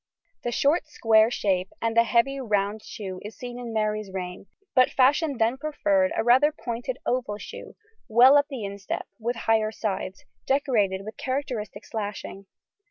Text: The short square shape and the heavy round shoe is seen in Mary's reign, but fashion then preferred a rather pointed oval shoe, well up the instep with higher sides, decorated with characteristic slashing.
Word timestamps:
The 0.41 0.51
short 0.51 0.87
square 0.87 1.29
shape 1.29 1.69
and 1.79 1.95
the 1.95 2.05
heavy 2.05 2.39
round 2.39 2.81
shoe 2.81 3.19
is 3.23 3.37
seen 3.37 3.59
in 3.59 3.71
Mary's 3.71 4.09
reign, 4.11 4.47
but 4.73 4.89
fashion 4.89 5.37
then 5.37 5.57
preferred 5.59 6.11
a 6.17 6.23
rather 6.23 6.51
pointed 6.51 6.97
oval 7.05 7.37
shoe, 7.37 7.75
well 8.07 8.35
up 8.35 8.47
the 8.49 8.65
instep 8.65 9.05
with 9.19 9.35
higher 9.35 9.71
sides, 9.71 10.25
decorated 10.47 11.01
with 11.05 11.17
characteristic 11.17 11.85
slashing. 11.85 12.47